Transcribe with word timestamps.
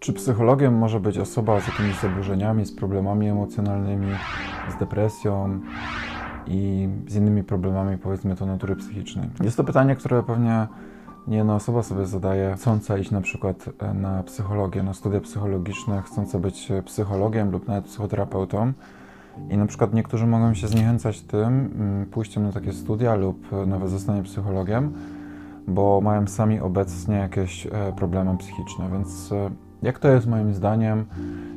Czy 0.00 0.12
psychologiem 0.12 0.78
może 0.78 1.00
być 1.00 1.18
osoba 1.18 1.60
z 1.60 1.66
jakimiś 1.66 2.00
zaburzeniami, 2.00 2.66
z 2.66 2.72
problemami 2.72 3.28
emocjonalnymi, 3.28 4.12
z 4.76 4.78
depresją 4.78 5.60
i 6.46 6.88
z 7.08 7.16
innymi 7.16 7.44
problemami, 7.44 7.98
powiedzmy 7.98 8.36
to 8.36 8.46
natury 8.46 8.76
psychicznej? 8.76 9.28
Jest 9.40 9.56
to 9.56 9.64
pytanie, 9.64 9.96
które 9.96 10.22
pewnie 10.22 10.66
nie 11.26 11.36
jedna 11.36 11.54
osoba 11.54 11.82
sobie 11.82 12.06
zadaje, 12.06 12.54
chcąca 12.56 12.98
iść 12.98 13.10
na 13.10 13.20
przykład 13.20 13.64
e, 13.78 13.94
na 13.94 14.22
psychologię, 14.22 14.82
na 14.82 14.94
studia 14.94 15.20
psychologiczne, 15.20 16.02
chcąca 16.02 16.38
być 16.38 16.68
psychologiem 16.84 17.50
lub 17.50 17.68
nawet 17.68 17.84
psychoterapeutą. 17.84 18.72
I 19.50 19.56
na 19.56 19.66
przykład 19.66 19.94
niektórzy 19.94 20.26
mogą 20.26 20.54
się 20.54 20.68
zniechęcać 20.68 21.20
tym 21.20 21.46
mm, 21.46 22.06
pójściem 22.06 22.42
na 22.42 22.52
takie 22.52 22.72
studia 22.72 23.14
lub 23.14 23.66
nawet 23.66 23.90
zostanie 23.90 24.22
psychologiem, 24.22 24.92
bo 25.68 26.00
mają 26.00 26.26
sami 26.26 26.60
obecnie 26.60 27.14
jakieś 27.14 27.66
e, 27.66 27.70
problemy 27.96 28.36
psychiczne, 28.38 28.88
więc 28.92 29.32
e, 29.32 29.50
jak 29.82 29.98
to 29.98 30.08
jest 30.08 30.26
moim 30.26 30.54
zdaniem, 30.54 31.04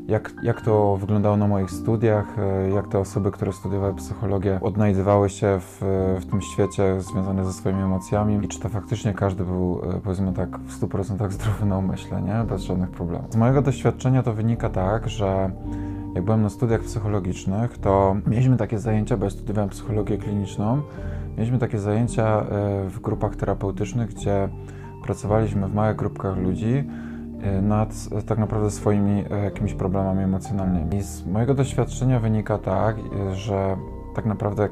jak, 0.07 0.33
jak 0.43 0.61
to 0.61 0.97
wyglądało 0.97 1.37
na 1.37 1.47
moich 1.47 1.71
studiach, 1.71 2.39
e, 2.39 2.69
jak 2.69 2.87
te 2.87 2.99
osoby, 2.99 3.31
które 3.31 3.53
studiowały 3.53 3.93
psychologię, 3.95 4.59
odnajdywały 4.61 5.29
się 5.29 5.59
w, 5.59 5.77
w 6.21 6.25
tym 6.25 6.41
świecie 6.41 7.01
związane 7.01 7.45
ze 7.45 7.53
swoimi 7.53 7.81
emocjami? 7.81 8.45
I 8.45 8.47
czy 8.47 8.59
to 8.59 8.69
faktycznie 8.69 9.13
każdy 9.13 9.43
był, 9.43 9.81
e, 9.89 9.99
powiedzmy 10.03 10.33
tak, 10.33 10.59
w 10.59 10.81
100% 10.81 11.31
zdrowy 11.31 11.65
na 11.65 11.77
umyśle, 11.77 12.21
nie? 12.21 12.43
Bez 12.49 12.61
żadnych 12.61 12.89
problemów. 12.89 13.33
Z 13.33 13.35
mojego 13.35 13.61
doświadczenia 13.61 14.23
to 14.23 14.33
wynika 14.33 14.69
tak, 14.69 15.09
że 15.09 15.51
jak 16.15 16.23
byłem 16.23 16.41
na 16.41 16.49
studiach 16.49 16.81
psychologicznych, 16.81 17.77
to 17.77 18.15
mieliśmy 18.27 18.57
takie 18.57 18.79
zajęcia, 18.79 19.17
bo 19.17 19.25
ja 19.25 19.31
studiowałem 19.31 19.69
psychologię 19.69 20.17
kliniczną, 20.17 20.81
mieliśmy 21.37 21.59
takie 21.59 21.79
zajęcia 21.79 22.39
e, 22.39 22.45
w 22.89 22.99
grupach 23.01 23.35
terapeutycznych, 23.35 24.09
gdzie 24.09 24.49
pracowaliśmy 25.03 25.67
w 25.67 25.73
małych 25.73 25.95
grupkach 25.95 26.37
ludzi, 26.37 26.83
nad 27.61 27.89
tak 28.25 28.37
naprawdę 28.37 28.71
swoimi 28.71 29.23
e, 29.31 29.43
jakimiś 29.43 29.73
problemami 29.73 30.23
emocjonalnymi. 30.23 30.97
I 30.97 31.01
z 31.01 31.25
mojego 31.25 31.53
doświadczenia 31.53 32.19
wynika 32.19 32.57
tak, 32.57 32.95
e, 32.97 33.35
że 33.35 33.77
tak 34.15 34.25
naprawdę 34.25 34.69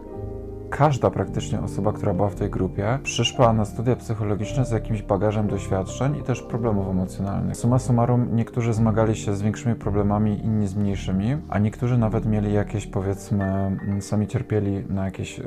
każda 0.71 1.09
praktycznie 1.09 1.61
osoba, 1.61 1.93
która 1.93 2.13
była 2.13 2.29
w 2.29 2.35
tej 2.35 2.49
grupie, 2.49 2.99
przyszła 3.03 3.53
na 3.53 3.65
studia 3.65 3.95
psychologiczne 3.95 4.65
z 4.65 4.71
jakimś 4.71 5.01
bagażem 5.01 5.47
doświadczeń 5.47 6.17
i 6.17 6.23
też 6.23 6.41
problemów 6.41 6.87
emocjonalnych. 6.87 7.57
Suma 7.57 7.79
summarum, 7.79 8.35
niektórzy 8.35 8.73
zmagali 8.73 9.15
się 9.15 9.35
z 9.35 9.41
większymi 9.41 9.75
problemami, 9.75 10.45
inni 10.45 10.67
z 10.67 10.75
mniejszymi, 10.75 11.37
a 11.49 11.59
niektórzy 11.59 11.97
nawet 11.97 12.25
mieli 12.25 12.53
jakieś, 12.53 12.87
powiedzmy, 12.87 13.77
sami 13.99 14.27
cierpieli 14.27 14.83
na 14.89 15.05
jakieś 15.05 15.39
e, 15.39 15.43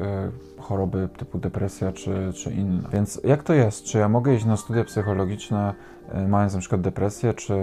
choroby 0.59 1.09
typu 1.17 1.39
depresja 1.39 1.93
czy, 1.93 2.33
czy 2.35 2.51
inne. 2.51 2.89
Więc 2.93 3.21
jak 3.25 3.43
to 3.43 3.55
jest? 3.55 3.85
Czy 3.85 3.99
ja 3.99 4.09
mogę 4.09 4.35
iść 4.35 4.45
na 4.45 4.57
studia 4.57 4.85
psychologiczne 4.85 5.75
E, 5.75 5.94
mając 6.29 6.55
na 6.55 6.61
przykład 6.61 6.81
depresję, 6.81 7.35
czy 7.35 7.55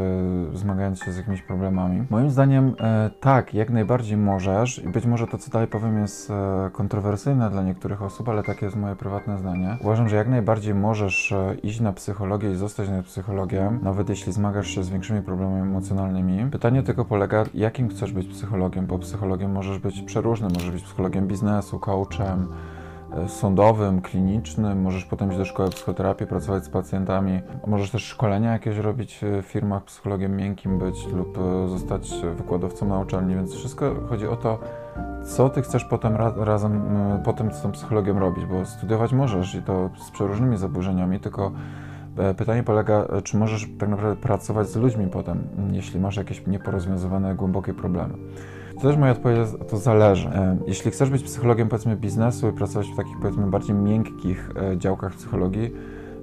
zmagając 0.54 1.04
się 1.04 1.12
z 1.12 1.18
jakimiś 1.18 1.42
problemami. 1.42 2.06
Moim 2.10 2.30
zdaniem 2.30 2.76
e, 2.80 3.10
tak, 3.20 3.54
jak 3.54 3.70
najbardziej 3.70 4.18
możesz 4.18 4.84
i 4.84 4.90
być 4.90 5.06
może 5.06 5.28
to, 5.28 5.38
co 5.38 5.52
dalej 5.52 5.68
powiem, 5.68 6.02
jest 6.02 6.32
e, 6.32 6.70
kontrowersyjne 6.74 7.50
dla 7.50 7.64
niektórych 7.64 8.02
osób, 8.02 8.30
ale 8.30 8.44
takie 8.44 8.66
jest 8.66 8.78
moje 8.78 8.96
prywatne 8.96 9.38
zdanie. 9.38 9.78
Uważam, 9.82 10.10
że 10.10 10.16
jak 10.16 10.28
najbardziej 10.28 10.76
możesz 10.76 11.34
iść 11.64 11.80
na 11.80 11.94
psychologię 11.94 12.52
i 12.52 12.56
zostać 12.56 12.90
na 12.90 13.04
psychologiem, 13.04 13.80
nawet 13.84 14.10
jeśli 14.10 14.34
zmagasz 14.34 14.68
się 14.68 14.84
z 14.84 14.90
większymi 14.90 15.22
problemami 15.22 15.62
emocjonalnymi. 15.62 16.52
Pytanie 16.52 16.84
tylko 16.84 17.06
polega, 17.06 17.44
jakim 17.54 17.90
chcesz 17.90 18.12
być 18.12 18.28
psychologiem, 18.28 18.86
bo 18.86 19.00
psychologiem 19.00 19.52
możesz 19.52 19.80
być 19.80 20.02
przeróżnym, 20.02 20.52
możesz 20.54 20.72
być 20.72 20.84
psychologiem 20.84 21.28
biznesu, 21.28 21.80
coachem, 21.80 22.48
E, 22.48 22.81
sądowym, 23.28 24.02
klinicznym, 24.02 24.82
możesz 24.82 25.06
potem 25.06 25.30
iść 25.30 25.38
do 25.38 25.46
szkoły 25.46 25.70
psychoterapii, 25.70 26.28
pracować 26.28 26.66
z 26.66 26.70
pacjentami, 26.70 27.42
możesz 27.68 27.92
też 27.92 28.04
szkolenia 28.04 28.52
jakieś 28.52 28.78
robić 28.78 29.20
w 29.22 29.46
firmach, 29.46 29.84
psychologiem 29.84 30.38
miękkim 30.38 30.80
być 30.80 31.08
lub 31.08 31.38
e, 31.38 31.68
zostać 31.68 32.12
wykładowcą 32.36 32.88
na 32.88 33.00
uczelni, 33.00 33.36
więc 33.36 33.54
wszystko 33.54 33.96
chodzi 34.10 34.28
o 34.28 34.36
to, 34.36 34.60
co 35.24 35.50
ty 35.50 35.62
chcesz 35.62 35.86
potem 35.86 36.16
ra 36.16 36.34
razem, 36.38 36.82
potem 37.26 37.52
z 37.52 37.62
tą 37.62 37.72
psychologiem 37.72 38.18
robić, 38.18 38.46
bo 38.46 38.66
studiować 38.66 39.14
możesz 39.14 39.56
i 39.56 39.62
to 39.62 39.90
z 40.08 40.12
przeróżnymi 40.12 40.58
zaburzeniami, 40.58 41.20
tylko 41.20 41.52
e, 42.18 42.34
pytanie 42.34 42.64
polega, 42.64 43.08
czy 43.24 43.38
możesz 43.38 43.68
tak 43.80 43.90
naprawdę 43.90 44.22
pracować 44.22 44.68
z 44.68 44.76
ludźmi 44.76 45.08
potem, 45.08 45.48
jeśli 45.72 46.00
masz 46.00 46.18
jakieś 46.18 46.48
nieporozwiązywane, 46.48 47.36
głębokie 47.36 47.74
problemy. 47.74 48.14
Też 48.82 48.98
moja 48.98 49.12
odpowiedź 49.12 49.38
jest, 49.38 49.70
to 49.70 49.78
zależy. 49.78 50.30
E, 50.30 50.58
jeśli 50.68 50.92
chcesz 50.92 51.10
być 51.10 51.24
psychologiem, 51.24 51.70
powiedzmy, 51.70 51.96
biznesu 51.96 52.50
i 52.50 52.52
pracować 52.52 52.88
w 52.88 52.96
takich, 52.96 53.20
powiedzmy, 53.22 53.48
bardziej 53.48 53.76
miękkich 53.76 54.50
e, 54.56 54.78
działkach 54.78 55.14
psychologii, 55.14 55.72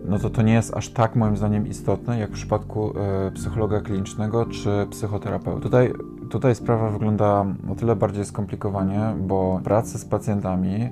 no 0.04 0.18
to 0.18 0.30
to 0.30 0.42
nie 0.42 0.52
jest 0.52 0.76
aż 0.76 0.88
tak, 0.88 1.16
moim 1.16 1.36
zdaniem, 1.36 1.66
istotne, 1.66 2.18
jak 2.18 2.30
w 2.30 2.32
przypadku 2.32 2.92
e, 2.98 3.30
psychologa 3.30 3.80
klinicznego 3.80 4.46
czy 4.46 4.86
psychoterapeuty. 4.90 5.62
Tutaj, 5.62 5.92
tutaj 6.30 6.54
sprawa 6.54 6.90
wygląda 6.90 7.46
o 7.70 7.74
tyle 7.74 7.96
bardziej 7.96 8.24
skomplikowanie, 8.24 9.00
bo 9.20 9.60
pracy 9.64 9.98
z 9.98 10.04
pacjentami 10.04 10.90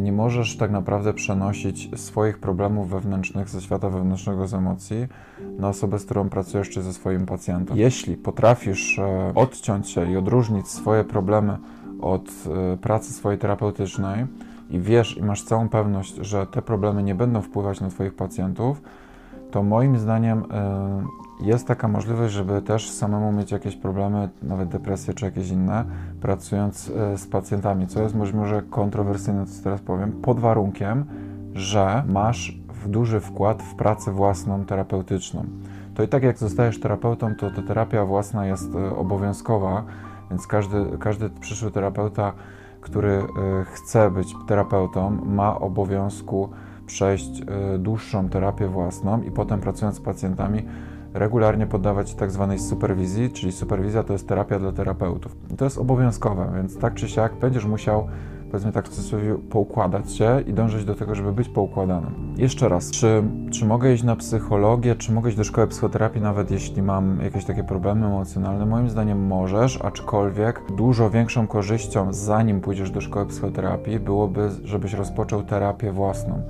nie 0.00 0.12
możesz 0.12 0.56
tak 0.56 0.70
naprawdę 0.70 1.14
przenosić 1.14 2.00
swoich 2.00 2.38
problemów 2.38 2.90
wewnętrznych 2.90 3.48
ze 3.48 3.60
świata 3.60 3.90
wewnętrznego, 3.90 4.48
z 4.48 4.54
emocji 4.54 5.06
na 5.58 5.68
osobę, 5.68 5.98
z 5.98 6.04
którą 6.04 6.28
pracujesz, 6.28 6.70
czy 6.70 6.82
ze 6.82 6.92
swoim 6.92 7.26
pacjentem. 7.26 7.76
Jeśli 7.76 8.16
potrafisz 8.16 8.98
e, 8.98 9.32
odciąć 9.34 9.90
się 9.90 10.12
i 10.12 10.16
odróżnić 10.16 10.68
swoje 10.68 11.04
problemy 11.04 11.58
od 12.00 12.28
e, 12.28 12.76
pracy 12.76 13.12
swojej 13.12 13.38
terapeutycznej 13.38 14.26
i 14.70 14.80
wiesz 14.80 15.16
i 15.16 15.22
masz 15.22 15.42
całą 15.42 15.68
pewność, 15.68 16.14
że 16.14 16.46
te 16.46 16.62
problemy 16.62 17.02
nie 17.02 17.14
będą 17.14 17.42
wpływać 17.42 17.80
na 17.80 17.88
Twoich 17.88 18.14
pacjentów, 18.14 18.82
to 19.50 19.62
moim 19.62 19.98
zdaniem 19.98 20.44
jest 21.42 21.66
taka 21.66 21.88
możliwość, 21.88 22.34
żeby 22.34 22.62
też 22.62 22.90
samemu 22.90 23.32
mieć 23.32 23.52
jakieś 23.52 23.76
problemy, 23.76 24.28
nawet 24.42 24.68
depresję 24.68 25.14
czy 25.14 25.24
jakieś 25.24 25.50
inne, 25.50 25.84
pracując 26.20 26.92
e, 26.96 27.18
z 27.18 27.26
pacjentami, 27.26 27.86
co 27.86 28.02
jest 28.02 28.14
może 28.14 28.62
kontrowersyjne, 28.62 29.46
co 29.46 29.64
teraz 29.64 29.80
powiem, 29.80 30.12
pod 30.12 30.40
warunkiem, 30.40 31.04
że 31.54 32.04
masz 32.08 32.60
duży 32.86 33.20
wkład 33.20 33.62
w 33.62 33.74
pracę 33.74 34.12
własną 34.12 34.64
terapeutyczną. 34.64 35.44
To 35.94 36.02
i 36.02 36.08
tak 36.08 36.22
jak 36.22 36.38
zostajesz 36.38 36.80
terapeutą, 36.80 37.34
to 37.34 37.50
ta 37.50 37.62
terapia 37.62 38.04
własna 38.04 38.46
jest 38.46 38.74
e, 38.74 38.96
obowiązkowa, 38.96 39.84
więc 40.30 40.46
każdy, 40.46 40.98
każdy 40.98 41.30
przyszły 41.30 41.70
terapeuta, 41.70 42.32
który 42.80 43.12
e, 43.12 43.24
chce 43.64 44.10
być 44.10 44.34
terapeutą, 44.46 45.10
ma 45.10 45.60
obowiązku 45.60 46.48
przejść 46.86 47.42
dłuższą 47.78 48.28
terapię 48.28 48.68
własną 48.68 49.22
i 49.22 49.30
potem 49.30 49.60
pracując 49.60 49.96
z 49.96 50.00
pacjentami, 50.00 50.62
regularnie 51.14 51.66
poddawać 51.66 52.14
tak 52.14 52.30
zwanej 52.30 52.58
superwizji, 52.58 53.30
czyli 53.30 53.52
superwizja 53.52 54.02
to 54.02 54.12
jest 54.12 54.28
terapia 54.28 54.58
dla 54.58 54.72
terapeutów. 54.72 55.36
I 55.52 55.56
to 55.56 55.64
jest 55.64 55.78
obowiązkowe, 55.78 56.52
więc 56.56 56.78
tak 56.78 56.94
czy 56.94 57.08
siak 57.08 57.34
będziesz 57.40 57.64
musiał 57.64 58.08
powiedzmy 58.50 58.72
tak 58.72 58.86
w 58.86 58.88
cudzysłowie, 58.88 59.34
poukładać 59.50 60.12
się 60.12 60.40
i 60.46 60.52
dążyć 60.52 60.84
do 60.84 60.94
tego, 60.94 61.14
żeby 61.14 61.32
być 61.32 61.48
poukładanym. 61.48 62.34
Jeszcze 62.36 62.68
raz, 62.68 62.90
czy, 62.90 63.22
czy 63.50 63.66
mogę 63.66 63.92
iść 63.92 64.02
na 64.02 64.16
psychologię, 64.16 64.96
czy 64.96 65.12
mogę 65.12 65.28
iść 65.28 65.38
do 65.38 65.44
szkoły 65.44 65.66
psychoterapii, 65.66 66.20
nawet 66.22 66.50
jeśli 66.50 66.82
mam 66.82 67.20
jakieś 67.22 67.44
takie 67.44 67.64
problemy 67.64 68.06
emocjonalne? 68.06 68.66
Moim 68.66 68.90
zdaniem 68.90 69.26
możesz, 69.26 69.82
aczkolwiek 69.82 70.62
dużo 70.76 71.10
większą 71.10 71.46
korzyścią, 71.46 72.12
zanim 72.12 72.60
pójdziesz 72.60 72.90
do 72.90 73.00
szkoły 73.00 73.26
psychoterapii, 73.26 74.00
byłoby, 74.00 74.50
żebyś 74.64 74.92
rozpoczął 74.92 75.42
terapię 75.42 75.92
własną. 75.92 76.42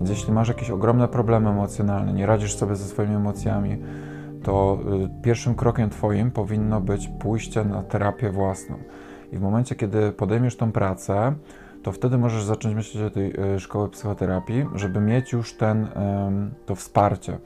Więc 0.00 0.10
jeśli 0.10 0.32
masz 0.32 0.48
jakieś 0.48 0.70
ogromne 0.70 1.08
problemy 1.08 1.50
emocjonalne, 1.50 2.12
nie 2.12 2.26
radzisz 2.26 2.56
sobie 2.56 2.76
ze 2.76 2.84
swoimi 2.84 3.14
emocjami, 3.14 3.78
to 4.42 4.78
y, 5.18 5.22
pierwszym 5.22 5.54
krokiem 5.54 5.90
Twoim 5.90 6.30
powinno 6.30 6.80
być 6.80 7.08
pójście 7.08 7.64
na 7.64 7.82
terapię 7.82 8.30
własną. 8.30 8.76
I 9.32 9.36
w 9.36 9.40
momencie, 9.40 9.74
kiedy 9.74 10.12
podejmiesz 10.12 10.56
tą 10.56 10.72
pracę, 10.72 11.34
to 11.82 11.92
wtedy 11.92 12.18
możesz 12.18 12.44
zacząć 12.44 12.74
myśleć 12.74 13.04
o 13.04 13.10
tej 13.10 13.54
y, 13.54 13.60
szkoły 13.60 13.88
psychoterapii, 13.88 14.66
żeby 14.74 15.00
mieć 15.00 15.32
już 15.32 15.54
ten, 15.54 15.88
to 16.66 16.74
wsparcie, 16.74 17.38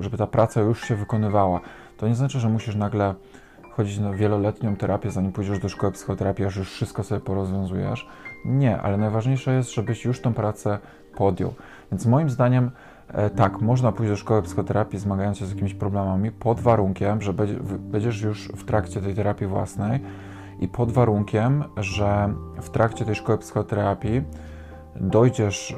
żeby 0.00 0.16
ta 0.16 0.26
praca 0.26 0.60
już 0.60 0.84
się 0.84 0.96
wykonywała. 0.96 1.60
To 1.96 2.08
nie 2.08 2.14
znaczy, 2.14 2.40
że 2.40 2.48
musisz 2.48 2.76
nagle 2.76 3.14
chodzić 3.70 3.98
na 3.98 4.12
wieloletnią 4.12 4.76
terapię, 4.76 5.10
zanim 5.10 5.32
pójdziesz 5.32 5.58
do 5.58 5.68
szkoły 5.68 5.92
psychoterapii, 5.92 6.44
aż 6.44 6.56
już 6.56 6.72
wszystko 6.72 7.02
sobie 7.02 7.20
porozwiązujesz. 7.20 8.08
Nie, 8.44 8.80
ale 8.80 8.96
najważniejsze 8.96 9.54
jest, 9.54 9.74
żebyś 9.74 10.04
już 10.04 10.20
tą 10.20 10.34
pracę 10.34 10.78
podjął. 11.16 11.54
Więc 11.92 12.06
moim 12.06 12.30
zdaniem 12.30 12.70
e, 13.08 13.30
tak, 13.30 13.60
można 13.60 13.92
pójść 13.92 14.10
do 14.10 14.16
szkoły 14.16 14.42
psychoterapii 14.42 14.98
zmagając 14.98 15.38
się 15.38 15.46
z 15.46 15.50
jakimiś 15.50 15.74
problemami 15.74 16.30
pod 16.30 16.60
warunkiem, 16.60 17.22
że 17.22 17.32
będziesz 17.78 18.22
już 18.22 18.48
w 18.48 18.64
trakcie 18.64 19.00
tej 19.00 19.14
terapii 19.14 19.46
własnej 19.46 20.00
i 20.60 20.68
pod 20.68 20.92
warunkiem, 20.92 21.64
że 21.76 22.34
w 22.62 22.70
trakcie 22.70 23.04
tej 23.04 23.14
szkoły 23.14 23.38
psychoterapii 23.38 24.22
dojdziesz 24.96 25.76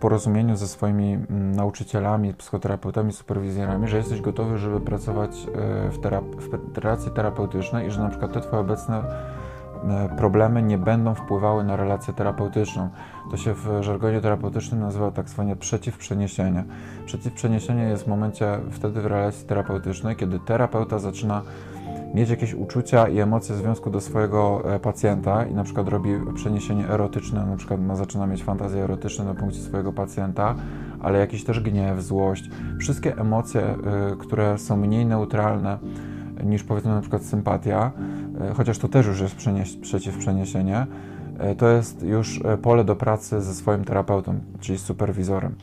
porozumieniu 0.00 0.56
ze 0.56 0.68
swoimi 0.68 1.12
mm, 1.14 1.52
nauczycielami, 1.52 2.34
psychoterapeutami, 2.34 3.12
superwizjerami, 3.12 3.88
że 3.88 3.96
jesteś 3.96 4.20
gotowy, 4.20 4.58
żeby 4.58 4.80
pracować 4.80 5.30
e, 5.54 5.90
w, 5.90 6.00
terap 6.00 6.24
w 6.24 6.78
relacji 6.78 7.10
terapeutycznej 7.10 7.88
i 7.88 7.90
że 7.90 8.02
na 8.02 8.08
przykład 8.08 8.32
te 8.32 8.40
twoje 8.40 8.60
obecne 8.60 9.02
problemy 10.16 10.62
nie 10.62 10.78
będą 10.78 11.14
wpływały 11.14 11.64
na 11.64 11.76
relację 11.76 12.14
terapeutyczną. 12.14 12.88
To 13.30 13.36
się 13.36 13.54
w 13.54 13.68
żargonie 13.80 14.20
terapeutycznym 14.20 14.80
nazywa 14.80 15.10
tak 15.10 15.28
zwane 15.28 15.56
przeciwprzeniesienie. 15.56 16.64
Przeciwprzeniesienie 17.06 17.82
jest 17.82 18.04
w 18.04 18.06
momencie 18.06 18.58
wtedy 18.70 19.00
w 19.00 19.06
relacji 19.06 19.46
terapeutycznej, 19.46 20.16
kiedy 20.16 20.38
terapeuta 20.38 20.98
zaczyna 20.98 21.42
mieć 22.14 22.30
jakieś 22.30 22.54
uczucia 22.54 23.08
i 23.08 23.20
emocje 23.20 23.54
w 23.54 23.58
związku 23.58 23.90
do 23.90 24.00
swojego 24.00 24.74
e, 24.74 24.78
pacjenta 24.78 25.46
i 25.46 25.54
na 25.54 25.64
przykład 25.64 25.88
robi 25.88 26.10
przeniesienie 26.34 26.88
erotyczne, 26.88 27.46
na 27.46 27.56
przykład 27.56 27.80
ma, 27.80 27.96
zaczyna 27.96 28.26
mieć 28.26 28.44
fantazje 28.44 28.84
erotyczne 28.84 29.24
na 29.24 29.34
punkcie 29.34 29.60
swojego 29.60 29.92
pacjenta, 29.92 30.54
ale 31.00 31.18
jakiś 31.18 31.44
też 31.44 31.60
gniew, 31.60 32.02
złość, 32.02 32.50
wszystkie 32.80 33.16
emocje, 33.16 33.62
y, 34.12 34.16
które 34.16 34.58
są 34.58 34.76
mniej 34.76 35.06
neutralne 35.06 35.78
niż 36.44 36.64
powiedzmy 36.64 36.90
na 36.90 37.00
przykład 37.00 37.22
sympatia, 37.22 37.92
y, 38.50 38.54
chociaż 38.54 38.78
to 38.78 38.88
też 38.88 39.06
już 39.06 39.20
jest 39.20 39.36
przenieś, 39.36 39.76
przeciwprzeniesienie, 39.76 40.86
to 41.58 41.68
jest 41.68 42.02
już 42.02 42.40
pole 42.62 42.84
do 42.84 42.96
pracy 42.96 43.40
ze 43.40 43.54
swoim 43.54 43.84
terapeutą, 43.84 44.40
czyli 44.60 44.78
superwizorem. 44.78 45.54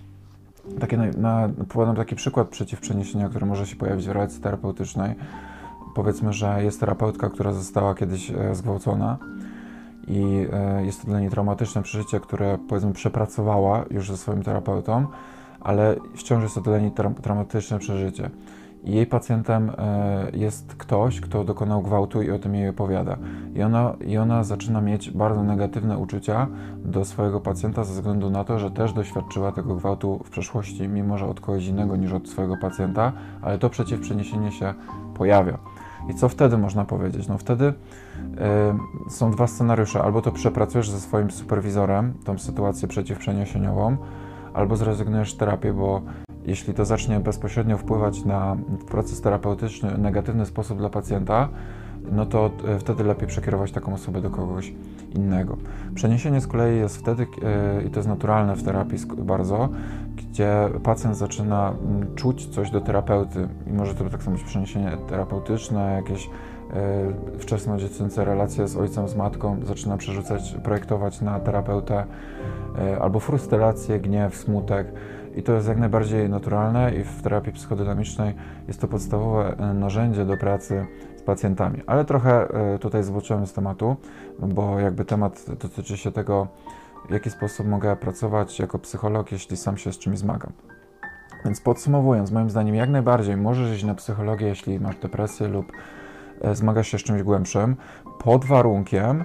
Takie 0.79 0.97
na, 0.97 1.05
na, 1.17 1.49
podam 1.69 1.95
taki 1.95 2.15
przykład 2.15 2.47
przeciwprzeniesienia, 2.47 3.29
który 3.29 3.45
może 3.45 3.67
się 3.67 3.75
pojawić 3.75 4.07
w 4.07 4.11
relacji 4.11 4.41
terapeutycznej 4.41 5.15
powiedzmy, 5.95 6.33
że 6.33 6.63
jest 6.63 6.79
terapeutka, 6.79 7.29
która 7.29 7.53
została 7.53 7.95
kiedyś 7.95 8.31
e, 8.31 8.55
zgwałcona 8.55 9.17
i 10.07 10.47
e, 10.53 10.85
jest 10.85 11.01
to 11.01 11.07
dla 11.07 11.19
niej 11.19 11.29
traumatyczne 11.29 11.83
przeżycie, 11.83 12.19
które 12.19 12.57
powiedzmy 12.69 12.93
przepracowała 12.93 13.85
już 13.91 14.11
ze 14.11 14.17
swoim 14.17 14.43
terapeutą, 14.43 15.07
ale 15.59 15.95
wciąż 16.15 16.43
jest 16.43 16.55
to 16.55 16.61
dla 16.61 16.79
niej 16.79 16.91
tra 16.91 17.09
traumatyczne 17.09 17.79
przeżycie. 17.79 18.29
I 18.83 18.91
jej 18.91 19.05
pacjentem 19.05 19.71
e, 19.77 20.27
jest 20.33 20.75
ktoś, 20.75 21.21
kto 21.21 21.43
dokonał 21.43 21.81
gwałtu 21.81 22.21
i 22.21 22.31
o 22.31 22.39
tym 22.39 22.55
jej 22.55 22.69
opowiada. 22.69 23.17
I 23.55 23.63
ona, 23.63 23.93
I 24.07 24.17
ona 24.17 24.43
zaczyna 24.43 24.81
mieć 24.81 25.11
bardzo 25.11 25.43
negatywne 25.43 25.97
uczucia 25.97 26.47
do 26.85 27.05
swojego 27.05 27.39
pacjenta 27.39 27.83
ze 27.83 27.93
względu 27.93 28.29
na 28.29 28.43
to, 28.43 28.59
że 28.59 28.71
też 28.71 28.93
doświadczyła 28.93 29.51
tego 29.51 29.75
gwałtu 29.75 30.21
w 30.25 30.29
przeszłości, 30.29 30.87
mimo 30.87 31.17
że 31.17 31.27
od 31.27 31.39
kogoś 31.39 31.65
innego 31.65 31.95
niż 31.95 32.13
od 32.13 32.29
swojego 32.29 32.57
pacjenta, 32.57 33.11
ale 33.41 33.59
to 33.59 33.69
przeciwprzeniesienie 33.69 34.51
się 34.51 34.73
pojawia. 35.13 35.57
I 36.09 36.13
co 36.13 36.29
wtedy 36.29 36.57
można 36.57 36.85
powiedzieć? 36.85 37.27
No 37.27 37.37
wtedy 37.37 37.65
y, 37.65 37.73
są 39.09 39.31
dwa 39.31 39.47
scenariusze. 39.47 40.03
Albo 40.03 40.21
to 40.21 40.31
przepracujesz 40.31 40.89
ze 40.89 40.99
swoim 40.99 41.31
superwizorem, 41.31 42.13
tą 42.23 42.37
sytuację 42.37 42.87
przeciwprzeniesieniową, 42.87 43.97
albo 44.53 44.75
zrezygnujesz 44.75 45.33
z 45.33 45.37
terapii, 45.37 45.71
bo 45.71 46.01
jeśli 46.45 46.73
to 46.73 46.85
zacznie 46.85 47.19
bezpośrednio 47.19 47.77
wpływać 47.77 48.25
na 48.25 48.57
proces 48.87 49.21
terapeutyczny 49.21 49.91
w 49.91 49.99
negatywny 49.99 50.45
sposób 50.45 50.77
dla 50.77 50.89
pacjenta, 50.89 51.49
no 52.11 52.25
to 52.25 52.51
e, 52.67 52.79
wtedy 52.79 53.03
lepiej 53.03 53.27
przekierować 53.27 53.71
taką 53.71 53.93
osobę 53.93 54.21
do 54.21 54.29
kogoś 54.29 54.73
innego. 55.15 55.57
Przeniesienie 55.95 56.41
z 56.41 56.47
kolei 56.47 56.77
jest 56.77 56.97
wtedy, 56.97 57.27
e, 57.43 57.83
i 57.83 57.89
to 57.89 57.99
jest 57.99 58.09
naturalne 58.09 58.55
w 58.55 58.63
terapii 58.63 58.97
bardzo, 59.17 59.69
gdzie 60.15 60.69
pacjent 60.83 61.17
zaczyna 61.17 61.73
czuć 62.15 62.47
coś 62.47 62.71
do 62.71 62.81
terapeuty 62.81 63.47
i 63.67 63.73
może 63.73 63.95
to 63.95 64.09
tak 64.09 64.23
samo 64.23 64.37
być 64.37 64.45
przeniesienie 64.45 64.97
terapeutyczne, 65.09 65.93
jakieś 65.93 66.25
e, 66.25 66.29
wczesnodziecięce 67.39 68.25
relacje 68.25 68.67
z 68.67 68.77
ojcem, 68.77 69.07
z 69.07 69.15
matką, 69.15 69.57
zaczyna 69.63 69.97
przerzucać, 69.97 70.55
projektować 70.63 71.21
na 71.21 71.39
terapeutę 71.39 72.05
albo 73.01 73.19
frustrację, 73.19 73.99
gniew, 73.99 74.35
smutek. 74.35 74.87
I 75.35 75.43
to 75.43 75.53
jest 75.53 75.67
jak 75.67 75.77
najbardziej 75.77 76.29
naturalne 76.29 76.95
i 76.95 77.03
w 77.03 77.21
terapii 77.21 77.53
psychodynamicznej 77.53 78.33
jest 78.67 78.81
to 78.81 78.87
podstawowe 78.87 79.55
narzędzie 79.73 80.25
do 80.25 80.37
pracy 80.37 80.85
pacjentami. 81.25 81.81
Ale 81.87 82.05
trochę 82.05 82.49
e, 82.49 82.79
tutaj 82.79 83.03
zboczyłem 83.03 83.47
z 83.47 83.53
tematu, 83.53 83.95
bo 84.39 84.79
jakby 84.79 85.05
temat 85.05 85.45
dotyczy 85.61 85.97
się 85.97 86.11
tego, 86.11 86.47
w 87.09 87.11
jaki 87.11 87.29
sposób 87.29 87.67
mogę 87.67 87.95
pracować 87.95 88.59
jako 88.59 88.79
psycholog, 88.79 89.31
jeśli 89.31 89.57
sam 89.57 89.77
się 89.77 89.93
z 89.93 89.97
czymś 89.97 90.17
zmagam. 90.17 90.51
Więc 91.45 91.61
podsumowując, 91.61 92.31
moim 92.31 92.49
zdaniem 92.49 92.75
jak 92.75 92.89
najbardziej 92.89 93.37
możesz 93.37 93.75
iść 93.75 93.83
na 93.83 93.95
psychologię, 93.95 94.47
jeśli 94.47 94.79
masz 94.79 94.95
depresję 94.95 95.47
lub 95.47 95.71
e, 96.41 96.55
zmagasz 96.55 96.87
się 96.87 96.99
z 96.99 97.03
czymś 97.03 97.23
głębszym, 97.23 97.75
pod 98.23 98.45
warunkiem, 98.45 99.23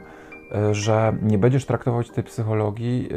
że 0.73 1.13
nie 1.23 1.39
będziesz 1.39 1.67
traktować 1.67 2.11
tej 2.11 2.25
psychologii 2.25 3.09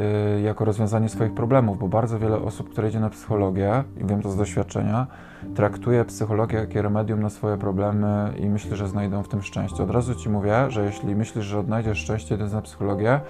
jako 0.44 0.64
rozwiązanie 0.64 1.08
swoich 1.08 1.34
problemów, 1.34 1.78
bo 1.78 1.88
bardzo 1.88 2.18
wiele 2.18 2.36
osób, 2.36 2.70
które 2.70 2.88
idzie 2.88 3.00
na 3.00 3.10
psychologię, 3.10 3.84
i 4.00 4.04
wiem 4.04 4.22
to 4.22 4.30
z 4.30 4.36
doświadczenia, 4.36 5.06
traktuje 5.54 6.04
psychologię 6.04 6.58
jako 6.58 6.82
remedium 6.82 7.22
na 7.22 7.30
swoje 7.30 7.56
problemy 7.56 8.32
i 8.38 8.48
myślę, 8.48 8.76
że 8.76 8.88
znajdą 8.88 9.22
w 9.22 9.28
tym 9.28 9.42
szczęście. 9.42 9.82
Od 9.82 9.90
razu 9.90 10.14
Ci 10.14 10.28
mówię, 10.28 10.66
że 10.68 10.84
jeśli 10.84 11.16
myślisz, 11.16 11.44
że 11.44 11.58
odnajdziesz 11.58 11.98
szczęście 11.98 12.34
idąc 12.34 12.52
na 12.52 12.62
psychologię, 12.62 13.20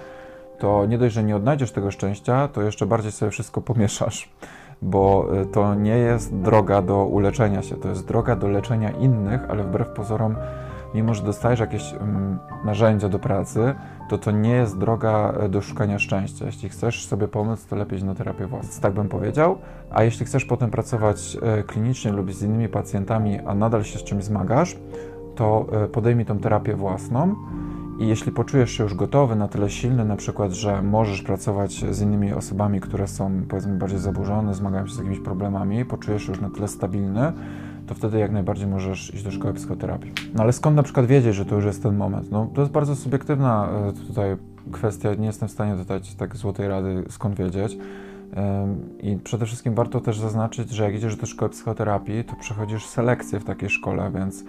to 0.59 0.85
nie 0.85 0.97
dość, 0.97 1.15
że 1.15 1.23
nie 1.23 1.35
odnajdziesz 1.35 1.71
tego 1.71 1.91
szczęścia, 1.91 2.47
to 2.47 2.61
jeszcze 2.61 2.85
bardziej 2.85 3.11
sobie 3.11 3.31
wszystko 3.31 3.61
pomieszasz, 3.61 4.29
bo 4.81 5.27
y, 5.41 5.45
to 5.45 5.75
nie 5.75 5.97
jest 5.97 6.35
droga 6.35 6.81
do 6.81 7.05
uleczenia 7.05 7.61
się, 7.61 7.75
to 7.75 7.89
jest 7.89 8.07
droga 8.07 8.35
do 8.35 8.47
leczenia 8.47 8.91
innych, 8.91 9.41
ale 9.49 9.63
wbrew 9.63 9.89
pozorom 9.89 10.35
mimo 10.95 11.13
że 11.13 11.23
dostajesz 11.23 11.59
jakieś 11.59 11.93
um, 11.93 12.39
narzędzia 12.65 13.09
do 13.09 13.19
pracy, 13.19 13.75
to 14.09 14.17
to 14.17 14.31
nie 14.31 14.51
jest 14.51 14.77
droga 14.77 15.33
e, 15.39 15.49
do 15.49 15.61
szukania 15.61 15.99
szczęścia. 15.99 16.45
Jeśli 16.45 16.69
chcesz 16.69 17.05
sobie 17.05 17.27
pomóc, 17.27 17.65
to 17.65 17.75
lepiej 17.75 18.03
na 18.03 18.15
terapię 18.15 18.47
własną. 18.47 18.81
Tak 18.81 18.93
bym 18.93 19.09
powiedział. 19.09 19.57
A 19.91 20.03
jeśli 20.03 20.25
chcesz 20.25 20.45
potem 20.45 20.71
pracować 20.71 21.37
e, 21.41 21.63
klinicznie 21.63 22.11
lub 22.11 22.33
z 22.33 22.43
innymi 22.43 22.69
pacjentami, 22.69 23.39
a 23.39 23.55
nadal 23.55 23.83
się 23.83 23.99
z 23.99 24.03
czymś 24.03 24.23
zmagasz, 24.23 24.77
to 25.35 25.65
e, 25.71 25.87
podejmij 25.87 26.25
tą 26.25 26.39
terapię 26.39 26.75
własną. 26.75 27.35
I 27.99 28.07
jeśli 28.07 28.31
poczujesz 28.31 28.71
się 28.71 28.83
już 28.83 28.93
gotowy, 28.93 29.35
na 29.35 29.47
tyle 29.47 29.69
silny, 29.69 30.05
na 30.05 30.15
przykład, 30.15 30.51
że 30.51 30.81
możesz 30.81 31.21
pracować 31.21 31.85
z 31.91 32.01
innymi 32.01 32.33
osobami, 32.33 32.81
które 32.81 33.07
są 33.07 33.41
powiedzmy 33.49 33.77
bardziej 33.77 33.99
zaburzone, 33.99 34.53
zmagają 34.53 34.87
się 34.87 34.93
z 34.93 34.97
jakimiś 34.97 35.19
problemami, 35.19 35.85
poczujesz 35.85 36.23
się 36.23 36.31
już 36.31 36.41
na 36.41 36.49
tyle 36.49 36.67
stabilny, 36.67 37.33
to 37.87 37.95
wtedy 37.95 38.19
jak 38.19 38.31
najbardziej 38.31 38.67
możesz 38.67 39.13
iść 39.13 39.23
do 39.23 39.31
szkoły 39.31 39.53
psychoterapii. 39.53 40.11
No 40.33 40.43
ale 40.43 40.53
skąd 40.53 40.75
na 40.75 40.83
przykład 40.83 41.05
wiedzieć, 41.05 41.35
że 41.35 41.45
to 41.45 41.55
już 41.55 41.65
jest 41.65 41.83
ten 41.83 41.95
moment? 41.95 42.31
No 42.31 42.49
to 42.53 42.61
jest 42.61 42.73
bardzo 42.73 42.95
subiektywna 42.95 43.69
e, 43.69 43.93
tutaj 44.07 44.37
kwestia, 44.71 45.13
nie 45.13 45.25
jestem 45.25 45.47
w 45.47 45.51
stanie 45.51 45.75
dodać 45.75 46.15
tak 46.15 46.35
złotej 46.35 46.67
rady, 46.67 47.03
skąd 47.09 47.35
wiedzieć. 47.35 47.77
I 49.01 49.17
przede 49.23 49.45
wszystkim 49.45 49.73
warto 49.73 50.01
też 50.01 50.19
zaznaczyć, 50.19 50.69
że 50.69 50.83
jak 50.83 50.95
idziesz 50.95 51.15
do 51.15 51.25
szkoły 51.25 51.51
psychoterapii, 51.51 52.23
to 52.23 52.35
przechodzisz 52.35 52.85
selekcję 52.85 53.39
w 53.39 53.43
takiej 53.43 53.69
szkole, 53.69 54.11
więc 54.15 54.43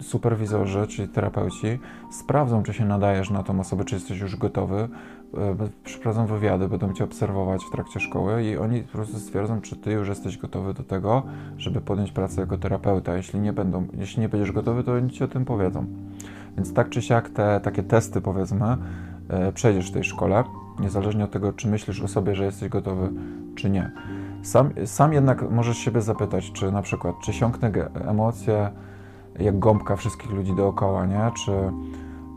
superwizorzy, 0.00 0.86
czyli 0.86 1.08
terapeuci, 1.08 1.78
sprawdzą, 2.10 2.62
czy 2.62 2.72
się 2.72 2.84
nadajesz 2.84 3.30
na 3.30 3.42
tą 3.42 3.60
osobę, 3.60 3.84
czy 3.84 3.94
jesteś 3.94 4.20
już 4.20 4.36
gotowy, 4.36 4.88
E, 5.34 5.68
przeprowadzą 5.84 6.26
wywiady, 6.26 6.68
będą 6.68 6.92
cię 6.92 7.04
obserwować 7.04 7.64
w 7.64 7.70
trakcie 7.70 8.00
szkoły 8.00 8.44
i 8.44 8.56
oni 8.56 8.82
po 8.82 8.92
prostu 8.92 9.18
stwierdzą, 9.18 9.60
czy 9.60 9.76
ty 9.76 9.92
już 9.92 10.08
jesteś 10.08 10.38
gotowy 10.38 10.74
do 10.74 10.82
tego, 10.82 11.22
żeby 11.58 11.80
podjąć 11.80 12.12
pracę 12.12 12.40
jako 12.40 12.58
terapeuta. 12.58 13.16
Jeśli 13.16 13.40
nie 13.40 13.52
będą, 13.52 13.86
jeśli 13.98 14.20
nie 14.20 14.28
będziesz 14.28 14.52
gotowy, 14.52 14.84
to 14.84 14.92
oni 14.92 15.10
ci 15.10 15.24
o 15.24 15.28
tym 15.28 15.44
powiedzą. 15.44 15.86
Więc 16.56 16.74
tak 16.74 16.88
czy 16.88 17.02
siak 17.02 17.28
te 17.28 17.60
takie 17.60 17.82
testy, 17.82 18.20
powiedzmy, 18.20 18.76
e, 19.28 19.52
przejdziesz 19.52 19.90
w 19.90 19.92
tej 19.92 20.04
szkole, 20.04 20.44
niezależnie 20.80 21.24
od 21.24 21.30
tego, 21.30 21.52
czy 21.52 21.68
myślisz 21.68 22.02
o 22.02 22.08
sobie, 22.08 22.34
że 22.34 22.44
jesteś 22.44 22.68
gotowy, 22.68 23.10
czy 23.54 23.70
nie. 23.70 23.90
Sam, 24.42 24.70
sam 24.84 25.12
jednak 25.12 25.50
możesz 25.50 25.76
siebie 25.76 26.02
zapytać, 26.02 26.52
czy 26.52 26.72
na 26.72 26.82
przykład, 26.82 27.14
czy 27.24 27.32
siąknę 27.32 27.70
emocje 28.08 28.70
jak 29.38 29.58
gąbka 29.58 29.96
wszystkich 29.96 30.30
ludzi 30.30 30.54
dookoła, 30.54 31.06
nie? 31.06 31.30
Czy 31.44 31.52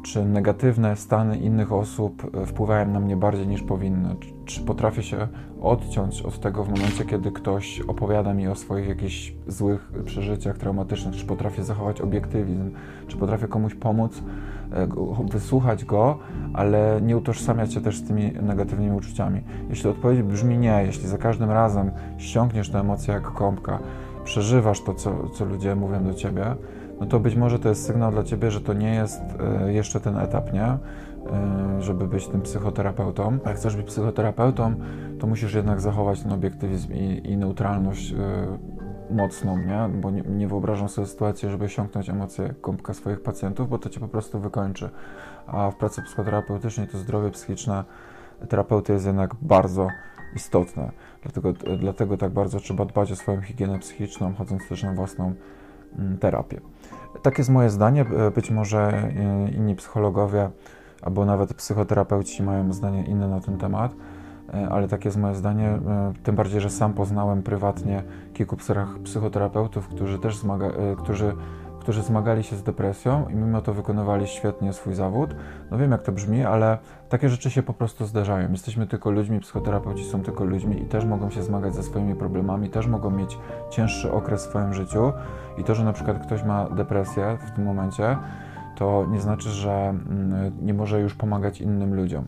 czy 0.02 0.26
negatywne 0.26 0.96
stany 0.96 1.38
innych 1.38 1.74
osób 1.74 2.36
e, 2.36 2.46
wpływają 2.46 2.88
na 2.88 3.00
mnie 3.00 3.18
bardziej 3.18 3.48
niż 3.48 3.64
powinny? 3.64 4.16
Czy 4.46 4.62
potrafię 4.62 5.04
się 5.04 5.28
odciąć 5.62 6.22
od 6.22 6.40
tego 6.40 6.64
w 6.64 6.70
momencie, 6.70 7.06
kiedy 7.06 7.32
ktoś 7.32 7.82
opowiada 7.82 8.34
mi 8.34 8.48
o 8.48 8.56
swoich 8.56 8.88
jakichś 8.88 9.34
złych 9.48 9.92
przeżyciach 10.06 10.58
traumatycznych? 10.58 11.16
Czy 11.16 11.26
potrafię 11.26 11.64
zachować 11.64 12.02
obiektywizm? 12.02 12.72
Czy 13.08 13.18
potrafię 13.18 13.48
komuś 13.48 13.76
pomóc, 13.76 14.24
e, 14.72 14.88
wysłuchać 15.32 15.86
go, 15.86 16.18
ale 16.54 17.00
nie 17.02 17.18
utożsamiać 17.18 17.74
się 17.74 17.82
też 17.82 17.98
z 17.98 18.08
tymi 18.08 18.32
negatywnymi 18.32 18.98
uczuciami? 18.98 19.42
Jeśli 19.70 19.90
odpowiedź 19.90 20.22
brzmi 20.22 20.58
nie, 20.58 20.84
jeśli 20.86 21.08
za 21.08 21.18
każdym 21.18 21.52
razem 21.52 21.92
ściągniesz 22.18 22.70
tę 22.70 22.80
emocję 22.80 23.14
jak 23.14 23.34
kąpka, 23.34 23.80
przeżywasz 24.24 24.82
to, 24.82 24.94
co, 24.94 25.30
co 25.30 25.46
ludzie 25.46 25.76
mówią 25.76 26.04
do 26.04 26.14
ciebie, 26.14 26.56
no 27.00 27.06
to 27.06 27.20
być 27.20 27.36
może 27.36 27.60
to 27.60 27.70
jest 27.70 27.86
sygnał 27.86 28.12
dla 28.12 28.24
ciebie, 28.24 28.52
że 28.52 28.62
to 28.62 28.74
nie 28.74 28.96
jest 28.96 29.22
e, 29.40 29.74
jeszcze 29.74 30.00
ten 30.00 30.18
etap, 30.18 30.54
nie? 30.54 30.64
E, 30.66 30.78
żeby 31.80 32.08
być 32.08 32.28
tym 32.28 32.42
psychoterapeutą. 32.42 33.38
A 33.46 33.50
jak 33.50 33.58
chcesz 33.58 33.76
być 33.76 33.88
psychoterapeutą, 33.88 34.76
to 35.20 35.28
musisz 35.28 35.54
jednak 35.54 35.82
zachować 35.82 36.22
ten 36.22 36.32
obiektywizm 36.32 36.94
i, 36.94 37.22
i 37.26 37.38
neutralność 37.38 38.12
e, 38.12 38.16
mocną, 39.10 39.58
nie? 39.58 39.90
Bo 40.02 40.12
nie, 40.12 40.22
nie, 40.22 40.48
wyobrażam 40.48 40.90
sobie 40.90 41.08
sytuacji, 41.08 41.50
żeby 41.50 41.66
osiągnąć 41.66 42.10
emocje 42.10 42.54
kąpka 42.62 42.94
swoich 42.94 43.22
pacjentów, 43.22 43.70
bo 43.70 43.78
to 43.78 43.90
cię 43.90 44.00
po 44.00 44.08
prostu 44.08 44.40
wykończy. 44.40 44.90
A 45.48 45.72
w 45.72 45.76
pracy 45.76 46.02
psychoterapeutycznej 46.02 46.88
to 46.88 46.98
zdrowie 46.98 47.32
psychiczne 47.32 47.84
terapeuty 48.50 48.94
jest 48.94 49.06
jednak 49.06 49.36
bardzo 49.42 49.88
istotne. 50.36 50.92
Dlatego, 51.22 51.54
dlatego 51.78 52.18
tak 52.18 52.32
bardzo 52.32 52.60
trzeba 52.60 52.86
dbać 52.86 53.12
o 53.12 53.16
swoją 53.16 53.42
higienę 53.42 53.80
psychiczną, 53.80 54.34
chodząc 54.34 54.68
też 54.70 54.84
na 54.84 54.94
własną 54.94 55.34
terapię. 56.20 56.62
Takie 57.22 57.42
jest 57.42 57.50
moje 57.50 57.70
zdanie. 57.70 58.06
Być 58.36 58.52
może 58.52 59.12
inni 59.56 59.76
psychologowie 59.76 60.50
albo 61.02 61.26
nawet 61.26 61.54
psychoterapeuci 61.54 62.44
mają 62.44 62.74
zdanie 62.74 63.06
inne 63.06 63.28
na 63.28 63.40
ten 63.40 63.58
temat, 63.58 63.96
ale 64.70 64.88
takie 64.88 65.08
jest 65.08 65.18
moje 65.18 65.36
zdanie. 65.36 65.80
Tym 66.24 66.36
bardziej, 66.36 66.62
że 66.62 66.70
sam 66.70 66.94
poznałem 66.94 67.44
prywatnie 67.44 68.04
kilku 68.34 68.58
psychoterapeutów, 69.04 69.88
którzy 69.88 70.20
też 70.20 70.38
zmaga, 70.38 70.68
którzy 70.98 71.36
którzy 71.90 72.04
zmagali 72.04 72.44
się 72.44 72.56
z 72.56 72.64
depresją 72.64 73.30
i 73.30 73.36
mimo 73.36 73.62
to 73.62 73.74
wykonywali 73.74 74.28
świetnie 74.28 74.74
swój 74.74 74.94
zawód. 74.94 75.36
No 75.72 75.78
wiem, 75.78 75.92
jak 75.92 76.04
to 76.04 76.12
brzmi, 76.12 76.44
ale 76.44 76.78
takie 77.10 77.30
rzeczy 77.30 77.52
się 77.52 77.64
po 77.64 77.74
prostu 77.74 78.06
zdarzają. 78.06 78.52
Jesteśmy 78.52 78.88
tylko 78.88 79.12
ludźmi, 79.12 79.40
psychoterapeuci 79.40 80.06
są 80.06 80.24
tylko 80.24 80.44
ludźmi 80.44 80.82
i 80.82 80.86
też 80.86 81.06
mogą 81.06 81.30
się 81.30 81.44
zmagać 81.44 81.76
ze 81.76 81.84
swoimi 81.84 82.16
problemami, 82.16 82.70
też 82.70 82.88
mogą 82.88 83.10
mieć 83.10 83.38
cięższy 83.70 84.12
okres 84.12 84.46
w 84.46 84.50
swoim 84.50 84.74
życiu. 84.74 85.12
I 85.58 85.64
to, 85.64 85.76
że 85.76 85.84
na 85.84 85.94
przykład 85.94 86.26
ktoś 86.26 86.44
ma 86.44 86.70
depresję 86.70 87.38
w 87.48 87.52
tym 87.52 87.66
momencie, 87.66 88.18
to 88.76 89.06
nie 89.12 89.22
znaczy, 89.22 89.50
że 89.50 89.72
mm, 89.72 90.52
nie 90.62 90.74
może 90.74 91.02
już 91.02 91.16
pomagać 91.16 91.62
innym 91.62 91.96
ludziom. 91.96 92.26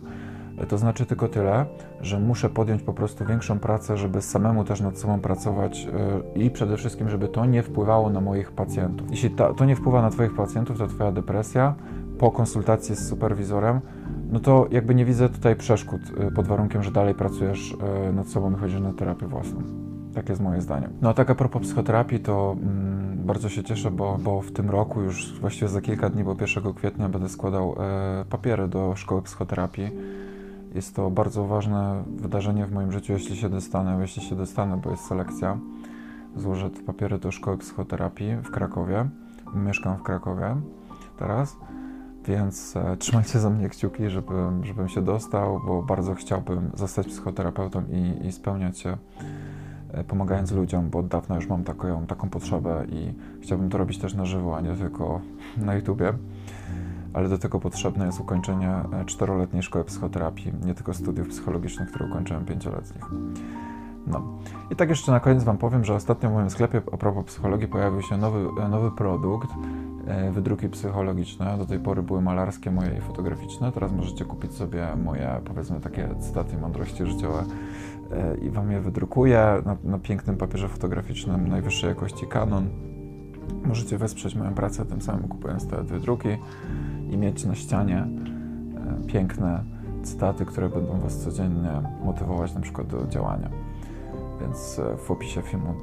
To 0.69 0.77
znaczy 0.77 1.05
tylko 1.05 1.27
tyle, 1.27 1.65
że 2.01 2.19
muszę 2.19 2.49
podjąć 2.49 2.83
po 2.83 2.93
prostu 2.93 3.25
większą 3.25 3.59
pracę, 3.59 3.97
żeby 3.97 4.21
samemu 4.21 4.63
też 4.63 4.81
nad 4.81 4.97
sobą 4.97 5.19
pracować 5.19 5.87
y, 6.35 6.39
i 6.39 6.49
przede 6.49 6.77
wszystkim, 6.77 7.09
żeby 7.09 7.27
to 7.27 7.45
nie 7.45 7.63
wpływało 7.63 8.09
na 8.09 8.21
moich 8.21 8.51
pacjentów. 8.51 9.11
Jeśli 9.11 9.29
to 9.29 9.65
nie 9.65 9.75
wpływa 9.75 10.01
na 10.01 10.09
Twoich 10.09 10.35
pacjentów, 10.35 10.77
to 10.77 10.87
Twoja 10.87 11.11
depresja 11.11 11.75
po 12.19 12.31
konsultacji 12.31 12.95
z 12.95 13.07
superwizorem, 13.07 13.81
no 14.31 14.39
to 14.39 14.67
jakby 14.71 14.95
nie 14.95 15.05
widzę 15.05 15.29
tutaj 15.29 15.55
przeszkód 15.55 16.01
y, 16.27 16.31
pod 16.31 16.47
warunkiem, 16.47 16.83
że 16.83 16.91
dalej 16.91 17.15
pracujesz 17.15 17.71
y, 18.09 18.13
nad 18.13 18.27
sobą 18.27 18.51
i 18.51 18.55
chodzisz 18.55 18.79
na 18.79 18.93
terapię 18.93 19.27
własną. 19.27 19.61
Tak 20.13 20.29
jest 20.29 20.41
moje 20.41 20.61
zdanie. 20.61 20.89
No 21.01 21.09
a 21.09 21.13
tak 21.13 21.29
a 21.29 21.35
propos 21.35 21.61
psychoterapii, 21.61 22.19
to 22.19 22.55
mm, 22.61 23.17
bardzo 23.25 23.49
się 23.49 23.63
cieszę, 23.63 23.91
bo, 23.91 24.17
bo 24.23 24.41
w 24.41 24.51
tym 24.51 24.69
roku, 24.69 25.01
już 25.01 25.39
właściwie 25.39 25.67
za 25.67 25.81
kilka 25.81 26.09
dni, 26.09 26.23
bo 26.23 26.35
1 26.41 26.73
kwietnia 26.73 27.09
będę 27.09 27.29
składał 27.29 27.75
e, 27.79 28.25
papiery 28.29 28.67
do 28.67 28.95
szkoły 28.95 29.21
psychoterapii. 29.21 29.91
Jest 30.75 30.95
to 30.95 31.09
bardzo 31.09 31.47
ważne 31.47 32.03
wydarzenie 32.07 32.65
w 32.65 32.71
moim 32.71 32.91
życiu, 32.91 33.13
jeśli 33.13 33.37
się 33.37 33.49
dostanę, 33.49 33.97
jeśli 34.01 34.23
się 34.23 34.35
dostanę, 34.35 34.77
bo 34.77 34.91
jest 34.91 35.05
selekcja. 35.05 35.57
Złożę 36.35 36.69
te 36.69 36.81
papiery 36.81 37.19
do 37.19 37.31
szkoły 37.31 37.57
psychoterapii 37.57 38.35
w 38.35 38.51
Krakowie. 38.51 39.09
Mieszkam 39.55 39.97
w 39.97 40.03
Krakowie 40.03 40.55
teraz, 41.17 41.57
więc 42.25 42.75
e, 42.75 42.97
trzymajcie 42.97 43.39
za 43.39 43.49
mnie 43.49 43.69
kciuki, 43.69 44.09
żebym, 44.09 44.65
żebym 44.65 44.89
się 44.89 45.01
dostał, 45.01 45.61
bo 45.67 45.83
bardzo 45.83 46.15
chciałbym 46.15 46.71
zostać 46.75 47.07
psychoterapeutą 47.07 47.83
i, 47.89 48.27
i 48.27 48.31
spełniać 48.31 48.79
się 48.79 48.97
e, 49.91 50.03
pomagając 50.03 50.51
ludziom, 50.51 50.89
bo 50.89 50.99
od 50.99 51.07
dawna 51.07 51.35
już 51.35 51.47
mam 51.47 51.63
taką, 51.63 52.05
taką 52.05 52.29
potrzebę 52.29 52.85
i 52.89 53.13
chciałbym 53.41 53.69
to 53.69 53.77
robić 53.77 53.97
też 53.97 54.13
na 54.13 54.25
żywo, 54.25 54.57
a 54.57 54.61
nie 54.61 54.73
tylko 54.73 55.21
na 55.57 55.75
YouTubie 55.75 56.13
ale 57.13 57.29
do 57.29 57.37
tego 57.37 57.59
potrzebne 57.59 58.05
jest 58.05 58.19
ukończenie 58.19 58.69
e, 58.69 59.05
czteroletniej 59.05 59.63
szkoły 59.63 59.85
psychoterapii, 59.85 60.53
nie 60.65 60.73
tylko 60.73 60.93
studiów 60.93 61.27
psychologicznych, 61.27 61.89
które 61.89 62.05
ukończyłem 62.05 62.45
pięcioletnich. 62.45 63.05
No. 64.07 64.21
I 64.71 64.75
tak 64.75 64.89
jeszcze 64.89 65.11
na 65.11 65.19
koniec 65.19 65.43
Wam 65.43 65.57
powiem, 65.57 65.85
że 65.85 65.93
ostatnio 65.95 66.29
w 66.29 66.33
moim 66.33 66.49
sklepie 66.49 66.81
a 66.91 66.97
propos 66.97 67.25
psychologii 67.25 67.67
pojawił 67.67 68.01
się 68.01 68.17
nowy, 68.17 68.47
e, 68.63 68.67
nowy 68.67 68.91
produkt, 68.91 69.49
e, 70.07 70.31
wydruki 70.31 70.69
psychologiczne. 70.69 71.57
Do 71.57 71.65
tej 71.65 71.79
pory 71.79 72.03
były 72.03 72.21
malarskie 72.21 72.71
moje 72.71 72.97
i 72.97 73.01
fotograficzne. 73.01 73.71
Teraz 73.71 73.91
możecie 73.91 74.25
kupić 74.25 74.53
sobie 74.53 74.87
moje, 75.03 75.41
powiedzmy, 75.45 75.79
takie 75.79 76.09
cytaty 76.19 76.57
mądrości 76.57 77.05
życiowe 77.05 77.43
i 78.41 78.49
Wam 78.49 78.71
je 78.71 78.81
wydrukuję 78.81 79.61
na, 79.65 79.77
na 79.83 79.99
pięknym 79.99 80.37
papierze 80.37 80.67
fotograficznym 80.67 81.47
najwyższej 81.47 81.89
jakości 81.89 82.27
Canon. 82.27 82.69
Możecie 83.65 83.97
wesprzeć 83.97 84.35
moją 84.35 84.53
pracę 84.53 84.85
tym 84.85 85.01
samym 85.01 85.27
kupując 85.27 85.67
te 85.67 85.83
wydruki 85.83 86.29
i 87.11 87.17
mieć 87.17 87.45
na 87.45 87.55
ścianie 87.55 87.97
e, 87.97 89.07
piękne 89.07 89.63
cytaty, 90.03 90.45
które 90.45 90.69
będą 90.69 90.99
Was 90.99 91.17
codziennie 91.17 91.81
motywować 92.03 92.53
na 92.53 92.61
przykład 92.61 92.87
do 92.87 93.07
działania. 93.07 93.49
Więc 94.41 94.79
e, 94.79 94.97
w 94.97 95.11
opisie 95.11 95.41
filmu 95.41 95.73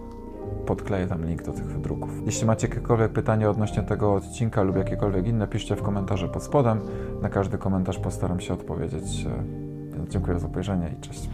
podkleję 0.66 1.06
tam 1.06 1.26
link 1.26 1.42
do 1.42 1.52
tych 1.52 1.66
wydruków. 1.66 2.10
Jeśli 2.26 2.46
macie 2.46 2.68
jakiekolwiek 2.68 3.12
pytanie 3.12 3.50
odnośnie 3.50 3.82
tego 3.82 4.14
odcinka 4.14 4.62
lub 4.62 4.76
jakiekolwiek 4.76 5.26
inne, 5.26 5.48
piszcie 5.48 5.76
w 5.76 5.82
komentarze 5.82 6.28
pod 6.28 6.42
spodem. 6.42 6.80
Na 7.22 7.28
każdy 7.28 7.58
komentarz 7.58 7.98
postaram 7.98 8.40
się 8.40 8.54
odpowiedzieć. 8.54 9.26
E, 9.26 10.08
dziękuję 10.08 10.38
za 10.38 10.46
obejrzenie 10.46 10.94
i 10.98 11.00
cześć. 11.00 11.28